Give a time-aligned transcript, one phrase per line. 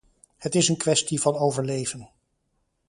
[0.37, 2.09] Het is een kwestie van overleven.